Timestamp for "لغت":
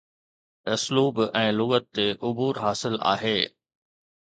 1.59-1.85